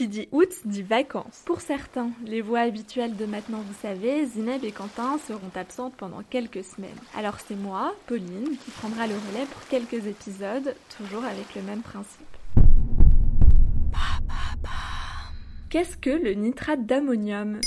Qui 0.00 0.08
dit 0.08 0.28
août 0.32 0.48
dit 0.64 0.80
vacances. 0.80 1.42
Pour 1.44 1.60
certains, 1.60 2.08
les 2.24 2.40
voix 2.40 2.60
habituelles 2.60 3.16
de 3.16 3.26
Maintenant 3.26 3.58
vous 3.58 3.74
savez, 3.82 4.24
Zineb 4.24 4.64
et 4.64 4.72
Quentin 4.72 5.18
seront 5.28 5.50
absentes 5.54 5.92
pendant 5.94 6.22
quelques 6.22 6.64
semaines. 6.64 6.88
Alors 7.14 7.36
c'est 7.46 7.54
moi, 7.54 7.94
Pauline, 8.06 8.56
qui 8.64 8.70
prendra 8.70 9.06
le 9.06 9.12
relais 9.12 9.44
pour 9.44 9.68
quelques 9.68 10.06
épisodes, 10.06 10.74
toujours 10.96 11.26
avec 11.26 11.54
le 11.54 11.60
même 11.60 11.82
principe. 11.82 12.24
Qu'est-ce 15.68 15.98
que 15.98 16.08
le 16.08 16.32
nitrate 16.32 16.86
d'ammonium? 16.86 17.60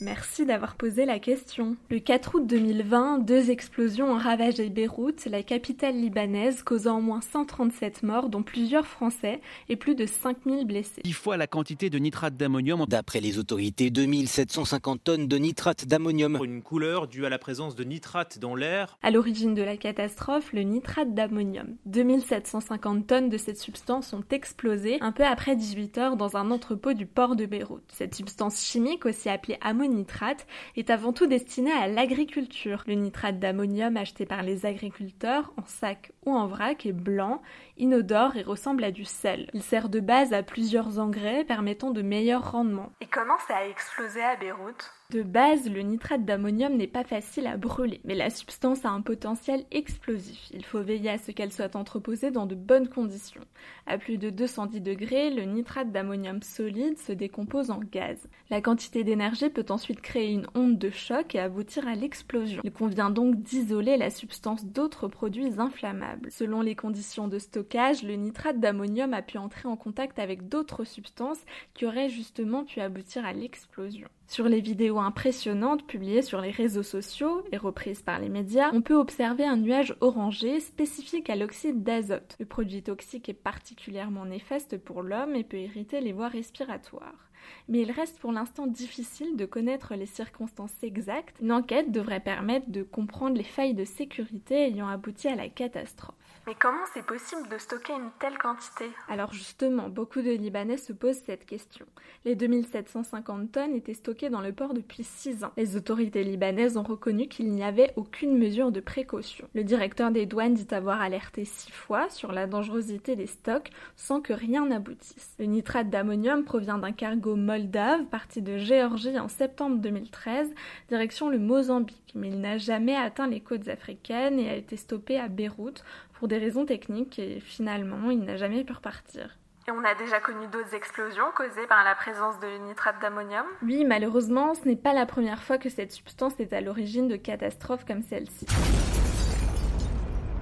Merci 0.00 0.44
d'avoir 0.44 0.74
posé 0.74 1.06
la 1.06 1.18
question. 1.18 1.74
Le 1.88 2.00
4 2.00 2.34
août 2.34 2.46
2020, 2.46 3.20
deux 3.20 3.50
explosions 3.50 4.12
ont 4.12 4.18
ravagé 4.18 4.68
Beyrouth, 4.68 5.24
la 5.24 5.42
capitale 5.42 5.96
libanaise, 5.96 6.62
causant 6.62 6.98
au 6.98 7.00
moins 7.00 7.22
137 7.22 8.02
morts, 8.02 8.28
dont 8.28 8.42
plusieurs 8.42 8.86
Français, 8.86 9.40
et 9.70 9.76
plus 9.76 9.94
de 9.94 10.04
5000 10.04 10.66
blessés. 10.66 11.00
Dix 11.02 11.14
fois 11.14 11.38
la 11.38 11.46
quantité 11.46 11.88
de 11.88 11.98
nitrate 11.98 12.36
d'ammonium. 12.36 12.84
D'après 12.86 13.20
les 13.20 13.38
autorités, 13.38 13.88
2750 13.88 15.02
tonnes 15.02 15.28
de 15.28 15.38
nitrate 15.38 15.86
d'ammonium. 15.86 16.38
Une 16.44 16.62
couleur 16.62 17.08
due 17.08 17.24
à 17.24 17.30
la 17.30 17.38
présence 17.38 17.74
de 17.74 17.84
nitrate 17.84 18.38
dans 18.38 18.54
l'air. 18.54 18.98
À 19.02 19.10
l'origine 19.10 19.54
de 19.54 19.62
la 19.62 19.78
catastrophe, 19.78 20.52
le 20.52 20.60
nitrate 20.60 21.14
d'ammonium. 21.14 21.74
2750 21.86 23.06
tonnes 23.06 23.28
de 23.30 23.38
cette 23.38 23.58
substance 23.58 24.12
ont 24.12 24.24
explosé 24.30 24.98
un 25.00 25.12
peu 25.12 25.24
après 25.24 25.56
18 25.56 25.96
heures 25.96 26.16
dans 26.18 26.36
un 26.36 26.50
entrepôt 26.50 26.92
du 26.92 27.06
port 27.06 27.34
de 27.34 27.46
Beyrouth. 27.46 27.82
Cette 27.88 28.14
substance 28.14 28.62
chimique, 28.62 29.06
aussi 29.06 29.30
appelée 29.30 29.56
ammonium, 29.62 29.85
nitrate 29.88 30.46
est 30.76 30.90
avant 30.90 31.12
tout 31.12 31.26
destiné 31.26 31.72
à 31.72 31.88
l'agriculture. 31.88 32.82
Le 32.86 32.94
nitrate 32.94 33.38
d'ammonium 33.38 33.96
acheté 33.96 34.26
par 34.26 34.42
les 34.42 34.66
agriculteurs 34.66 35.52
en 35.56 35.64
sac 35.64 36.12
ou 36.24 36.34
en 36.34 36.46
vrac 36.46 36.86
est 36.86 36.92
blanc, 36.92 37.42
inodore 37.78 38.36
et 38.36 38.42
ressemble 38.42 38.84
à 38.84 38.90
du 38.90 39.04
sel. 39.04 39.50
Il 39.54 39.62
sert 39.62 39.88
de 39.88 40.00
base 40.00 40.32
à 40.32 40.42
plusieurs 40.42 40.98
engrais 40.98 41.44
permettant 41.44 41.90
de 41.90 42.02
meilleurs 42.02 42.52
rendements. 42.52 42.92
Et 43.00 43.06
comment 43.06 43.38
ça 43.46 43.56
a 43.56 43.66
explosé 43.66 44.22
à 44.22 44.36
Beyrouth? 44.36 44.90
De 45.10 45.22
base, 45.22 45.70
le 45.70 45.82
nitrate 45.82 46.24
d'ammonium 46.24 46.76
n'est 46.76 46.88
pas 46.88 47.04
facile 47.04 47.46
à 47.46 47.56
brûler, 47.56 48.00
mais 48.02 48.16
la 48.16 48.28
substance 48.28 48.84
a 48.84 48.90
un 48.90 49.02
potentiel 49.02 49.64
explosif. 49.70 50.48
Il 50.52 50.64
faut 50.64 50.82
veiller 50.82 51.10
à 51.10 51.18
ce 51.18 51.30
qu'elle 51.30 51.52
soit 51.52 51.76
entreposée 51.76 52.32
dans 52.32 52.46
de 52.46 52.56
bonnes 52.56 52.88
conditions. 52.88 53.42
À 53.86 53.98
plus 53.98 54.18
de 54.18 54.30
210 54.30 54.80
degrés, 54.80 55.30
le 55.30 55.42
nitrate 55.42 55.92
d'ammonium 55.92 56.42
solide 56.42 56.98
se 56.98 57.12
décompose 57.12 57.70
en 57.70 57.78
gaz. 57.78 58.18
La 58.50 58.60
quantité 58.60 59.04
d'énergie 59.04 59.48
peut 59.48 59.66
ensuite 59.76 60.00
créer 60.00 60.32
une 60.32 60.46
onde 60.54 60.78
de 60.78 60.88
choc 60.88 61.34
et 61.34 61.38
aboutir 61.38 61.86
à 61.86 61.94
l'explosion. 61.94 62.62
Il 62.64 62.72
convient 62.72 63.10
donc 63.10 63.42
d'isoler 63.42 63.98
la 63.98 64.08
substance 64.08 64.64
d'autres 64.64 65.06
produits 65.06 65.52
inflammables. 65.58 66.30
Selon 66.30 66.62
les 66.62 66.74
conditions 66.74 67.28
de 67.28 67.38
stockage, 67.38 68.02
le 68.02 68.14
nitrate 68.14 68.58
d'ammonium 68.58 69.12
a 69.12 69.20
pu 69.20 69.36
entrer 69.36 69.68
en 69.68 69.76
contact 69.76 70.18
avec 70.18 70.48
d'autres 70.48 70.84
substances 70.84 71.44
qui 71.74 71.84
auraient 71.84 72.08
justement 72.08 72.64
pu 72.64 72.80
aboutir 72.80 73.26
à 73.26 73.34
l'explosion. 73.34 74.08
Sur 74.28 74.48
les 74.48 74.62
vidéos 74.62 74.98
impressionnantes 74.98 75.86
publiées 75.86 76.22
sur 76.22 76.40
les 76.40 76.50
réseaux 76.50 76.82
sociaux 76.82 77.44
et 77.52 77.58
reprises 77.58 78.00
par 78.00 78.18
les 78.18 78.30
médias, 78.30 78.70
on 78.72 78.80
peut 78.80 78.96
observer 78.96 79.44
un 79.44 79.58
nuage 79.58 79.94
orangé 80.00 80.58
spécifique 80.60 81.28
à 81.28 81.36
l'oxyde 81.36 81.82
d'azote. 81.82 82.34
Le 82.40 82.46
produit 82.46 82.82
toxique 82.82 83.28
est 83.28 83.34
particulièrement 83.34 84.24
néfaste 84.24 84.78
pour 84.78 85.02
l'homme 85.02 85.36
et 85.36 85.44
peut 85.44 85.58
irriter 85.58 86.00
les 86.00 86.14
voies 86.14 86.28
respiratoires. 86.28 87.26
Mais 87.68 87.80
il 87.80 87.90
reste 87.90 88.18
pour 88.18 88.32
l'instant 88.32 88.66
difficile 88.66 89.36
de 89.36 89.44
connaître 89.44 89.94
les 89.94 90.06
circonstances 90.06 90.82
exactes. 90.82 91.36
Une 91.40 91.52
enquête 91.52 91.92
devrait 91.92 92.20
permettre 92.20 92.70
de 92.70 92.82
comprendre 92.82 93.36
les 93.36 93.44
failles 93.44 93.74
de 93.74 93.84
sécurité 93.84 94.66
ayant 94.66 94.88
abouti 94.88 95.28
à 95.28 95.36
la 95.36 95.48
catastrophe. 95.48 96.14
Mais 96.46 96.54
comment 96.58 96.84
c'est 96.94 97.04
possible 97.04 97.48
de 97.48 97.58
stocker 97.58 97.92
une 97.92 98.10
telle 98.18 98.38
quantité? 98.38 98.86
Alors 99.08 99.32
justement, 99.32 99.88
beaucoup 99.88 100.22
de 100.22 100.30
Libanais 100.30 100.76
se 100.76 100.92
posent 100.92 101.22
cette 101.24 101.46
question. 101.46 101.86
Les 102.24 102.34
2750 102.34 103.52
tonnes 103.52 103.74
étaient 103.74 103.94
stockées 103.94 104.30
dans 104.30 104.40
le 104.40 104.52
port 104.52 104.74
depuis 104.74 105.04
6 105.04 105.44
ans. 105.44 105.52
Les 105.56 105.76
autorités 105.76 106.24
libanaises 106.24 106.76
ont 106.76 106.82
reconnu 106.82 107.28
qu'il 107.28 107.50
n'y 107.50 107.62
avait 107.62 107.92
aucune 107.96 108.36
mesure 108.36 108.72
de 108.72 108.80
précaution. 108.80 109.48
Le 109.54 109.64
directeur 109.64 110.10
des 110.10 110.26
douanes 110.26 110.54
dit 110.54 110.72
avoir 110.74 111.00
alerté 111.00 111.44
6 111.44 111.70
fois 111.70 112.08
sur 112.10 112.32
la 112.32 112.46
dangerosité 112.46 113.16
des 113.16 113.26
stocks 113.26 113.70
sans 113.96 114.20
que 114.20 114.32
rien 114.32 114.66
n'aboutisse. 114.66 115.34
Le 115.38 115.46
nitrate 115.46 115.90
d'ammonium 115.90 116.44
provient 116.44 116.78
d'un 116.78 116.92
cargo 116.92 117.36
moldave 117.36 118.04
parti 118.06 118.42
de 118.42 118.56
Géorgie 118.56 119.18
en 119.18 119.28
septembre 119.28 119.76
2013, 119.78 120.52
direction 120.88 121.28
le 121.28 121.38
Mozambique, 121.38 122.12
mais 122.14 122.28
il 122.28 122.40
n'a 122.40 122.58
jamais 122.58 122.96
atteint 122.96 123.26
les 123.26 123.40
côtes 123.40 123.68
africaines 123.68 124.38
et 124.38 124.48
a 124.48 124.56
été 124.56 124.76
stoppé 124.76 125.18
à 125.18 125.28
Beyrouth 125.28 125.84
pour 126.18 126.25
des 126.28 126.38
raisons 126.38 126.66
techniques 126.66 127.18
et 127.18 127.40
finalement 127.40 128.10
il 128.10 128.24
n'a 128.24 128.36
jamais 128.36 128.64
pu 128.64 128.72
repartir. 128.72 129.36
Et 129.68 129.72
on 129.72 129.82
a 129.84 129.96
déjà 129.96 130.20
connu 130.20 130.46
d'autres 130.46 130.74
explosions 130.76 131.24
causées 131.34 131.66
par 131.66 131.84
la 131.84 131.96
présence 131.96 132.38
de 132.38 132.68
nitrate 132.68 133.00
d'ammonium? 133.02 133.46
Oui, 133.62 133.84
malheureusement, 133.84 134.54
ce 134.54 134.64
n'est 134.64 134.76
pas 134.76 134.92
la 134.92 135.06
première 135.06 135.42
fois 135.42 135.58
que 135.58 135.68
cette 135.68 135.90
substance 135.90 136.38
est 136.38 136.52
à 136.52 136.60
l'origine 136.60 137.08
de 137.08 137.16
catastrophes 137.16 137.84
comme 137.84 138.02
celle-ci. 138.02 138.46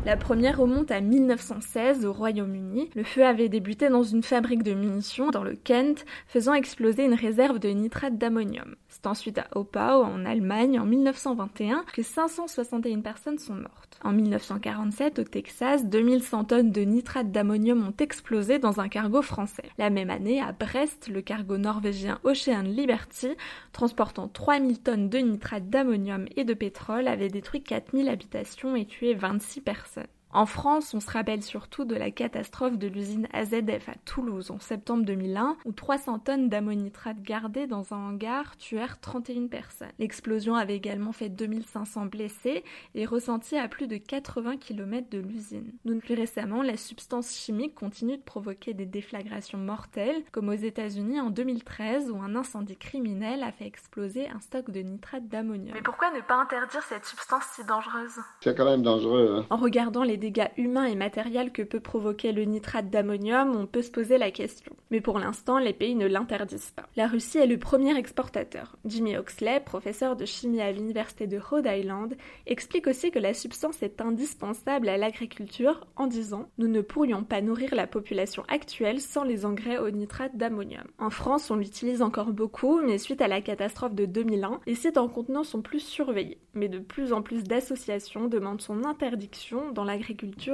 La 0.07 0.19
première 0.19 0.59
remonte 0.59 0.91
à 0.91 1.01
1916 1.01 2.05
au 2.05 2.13
Royaume-Uni. 2.13 2.91
Le 2.95 3.05
feu 3.05 3.25
avait 3.25 3.49
débuté 3.49 3.89
dans 3.89 4.03
une 4.03 4.23
fabrique 4.23 4.63
de 4.63 4.75
munitions 4.75 5.31
dans 5.31 5.43
le 5.43 5.55
Kent, 5.55 6.05
faisant 6.27 6.53
exploser 6.53 7.07
une 7.07 7.15
réserve 7.15 7.59
de 7.59 7.71
nitrate 7.71 8.19
d'ammonium. 8.19 8.77
C'est 8.91 9.07
ensuite 9.07 9.39
à 9.39 9.47
Oppau, 9.55 9.79
en 9.81 10.27
Allemagne, 10.27 10.79
en 10.79 10.85
1921, 10.85 11.87
que 11.91 12.03
561 12.03 13.01
personnes 13.01 13.39
sont 13.39 13.55
mortes. 13.55 13.99
En 14.05 14.13
1947, 14.13 15.21
au 15.21 15.25
Texas, 15.25 15.87
2100 15.87 16.45
tonnes 16.45 16.71
de 16.71 16.83
nitrate 16.83 17.33
d'ammonium 17.33 17.89
ont 17.89 17.97
explosé 17.99 18.59
dans 18.59 18.81
un 18.81 18.89
cargo 18.89 19.23
français. 19.23 19.71
La 19.79 19.89
même 19.89 20.11
année, 20.11 20.43
à 20.43 20.53
Brest, 20.53 21.09
le 21.09 21.23
cargo 21.23 21.57
norvégien 21.57 22.19
Ocean 22.25 22.65
Liberty, 22.65 23.29
transportant 23.73 24.29
3000 24.29 24.81
tonnes 24.81 25.09
de 25.09 25.19
nitrate 25.19 25.71
d'ammonium 25.71 26.27
et 26.37 26.45
de 26.45 26.53
pétrole, 26.53 27.09
avait 27.09 27.31
détruit 27.31 27.63
4000 27.63 28.11
habitations 28.11 28.77
et 28.77 28.85
tué 28.85 29.15
26 29.15 29.63
personnes. 29.63 29.94
En 30.35 30.47
France, 30.47 30.95
on 30.95 31.01
se 31.01 31.09
rappelle 31.13 31.45
surtout 31.45 31.85
de 31.85 31.95
la 31.95 32.11
catastrophe 32.11 32.77
de 32.77 32.89
l'usine 32.89 33.29
AZF 33.33 33.89
à 33.89 33.95
Toulouse 34.05 34.51
en 34.51 34.59
septembre 34.59 35.05
2001, 35.05 35.57
où 35.65 35.71
300 35.71 36.19
tonnes 36.19 36.49
d'ammonitrate 36.49 37.23
gardées 37.23 37.69
dans 37.69 37.95
un 37.95 38.09
hangar 38.09 38.57
tuèrent 38.57 38.99
31 38.99 39.47
personnes. 39.47 39.93
L'explosion 40.01 40.57
avait 40.57 40.75
également 40.75 41.13
fait 41.13 41.29
2500 41.29 42.07
blessés 42.07 42.65
et 42.97 43.07
ressenti 43.07 43.57
à 43.57 43.69
plus 43.69 43.87
de 43.87 43.97
80 43.97 44.57
km 44.57 45.09
de 45.09 45.19
l'usine. 45.19 45.71
Donc 45.85 46.03
plus 46.03 46.15
récemment, 46.15 46.63
la 46.63 46.77
substance 46.77 47.33
chimique 47.33 47.77
continue 47.77 48.17
de 48.17 48.23
provoquer 48.23 48.75
des 48.75 48.87
déflagrations 48.87 49.59
mortelles, 49.59 50.25
comme 50.33 50.49
aux 50.49 50.53
États-Unis 50.53 51.21
en 51.21 51.31
2013, 51.31 52.11
où 52.11 52.21
un 52.21 52.35
incendie 52.35 52.77
criminel 52.77 53.45
a 53.45 53.53
fait 53.53 53.67
exploser 53.67 54.29
un 54.29 54.41
stock 54.41 54.69
de 54.69 54.81
nitrate 54.81 55.29
d'ammonium. 55.29 55.75
Mais 55.75 55.83
pourquoi 55.83 56.11
ne 56.11 56.21
pas 56.23 56.35
interdire 56.35 56.83
cette 56.83 57.05
substance 57.05 57.45
si 57.55 57.65
dangereuse? 57.65 58.19
C'est 58.41 58.57
quand 58.57 58.65
même 58.65 58.83
dangereux. 58.83 59.37
Hein. 59.39 59.47
En 59.51 59.59
regardant 59.59 60.03
les 60.03 60.24
dégâts 60.25 60.49
humains 60.57 60.87
et 60.87 60.95
matériels 60.95 61.53
que 61.53 61.61
peut 61.61 61.81
provoquer 61.81 62.33
le 62.33 62.45
nitrate 62.45 62.89
d'ammonium, 62.89 63.55
on 63.55 63.67
peut 63.67 63.83
se 63.83 63.91
poser 63.91 64.17
la 64.17 64.31
question. 64.31 64.73
Mais 64.91 65.03
pour 65.03 65.19
l'instant, 65.19 65.59
les 65.59 65.75
pays 65.75 65.95
ne 65.95 66.07
l'interdisent 66.07 66.71
pas. 66.75 66.87
La 66.97 67.07
Russie 67.07 67.37
est 67.37 67.47
le 67.47 67.59
premier 67.59 67.95
exportateur. 67.99 68.79
Jimmy 68.87 69.19
Oxley, 69.19 69.61
professeur 69.61 70.17
de 70.17 70.25
chimie 70.25 70.63
à 70.63 70.73
l'université 70.73 71.27
de 71.27 71.37
Rhode 71.37 71.69
Island, 71.69 72.17
explique 72.47 72.87
aussi 72.87 73.11
que 73.11 73.19
la 73.19 73.35
substance 73.35 73.83
est 73.83 74.01
indispensable 74.01 74.89
à 74.89 74.97
l'agriculture 74.97 75.87
en 75.97 76.07
disant 76.07 76.49
Nous 76.57 76.69
ne 76.69 76.81
pourrions 76.81 77.23
pas 77.23 77.43
nourrir 77.43 77.75
la 77.75 77.87
population 77.87 78.45
actuelle 78.49 79.03
sans 79.03 79.25
les 79.25 79.45
engrais 79.45 79.77
au 79.77 79.91
nitrate 79.91 80.39
d'ammonium. 80.39 80.87
En 80.99 81.11
France, 81.11 81.51
on 81.51 81.57
l'utilise 81.57 82.01
encore 82.01 82.33
beaucoup, 82.33 82.81
mais 82.81 82.97
suite 82.97 83.21
à 83.21 83.29
la 83.29 83.43
catastrophe 83.43 83.95
de 83.95 84.07
2001, 84.07 84.61
les 84.67 84.75
sites 84.75 84.97
en 84.97 85.09
contenant 85.09 85.45
sont 85.45 85.61
plus 85.61 85.81
surveillés. 85.81 86.39
Mais 86.55 86.69
de 86.69 86.79
plus 86.79 87.13
en 87.13 87.21
plus 87.21 87.45
d'associations 87.45 88.27
demandent 88.27 88.63
son 88.63 88.85
interdiction 88.85 89.71
dans 89.73 89.85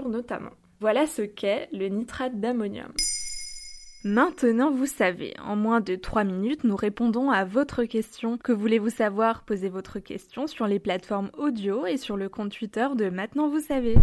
notamment. 0.09 0.51
Voilà 0.81 1.07
ce 1.07 1.23
qu'est 1.23 1.69
le 1.73 1.89
nitrate 1.89 2.41
d'ammonium. 2.41 2.93
Maintenant, 4.03 4.71
vous 4.71 4.87
savez, 4.87 5.35
en 5.45 5.57
moins 5.57 5.83
de 5.83 5.95
3 5.95 6.25
minutes, 6.25 6.65
nous 6.65 6.77
répondons 6.77 7.31
à 7.31 7.45
votre 7.45 7.85
question. 7.85 8.39
Que 8.39 8.53
voulez-vous 8.53 8.89
savoir? 8.89 9.45
Posez 9.45 9.69
votre 9.69 9.99
question 9.99 10.47
sur 10.47 10.67
les 10.67 10.79
plateformes 10.79 11.31
audio 11.37 11.85
et 11.85 11.99
sur 11.99 12.17
le 12.17 12.31
compte 12.31 12.51
Twitter 12.51 12.87
de 12.97 13.11
Maintenant, 13.11 13.51
vous 13.51 13.61
savez. 13.61 13.97